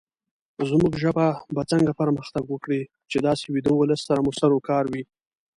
[0.69, 5.03] زمونږ ژبه به څنګه پرمختګ وکړې، چې داسې ويده ولس سره مو سروکار وي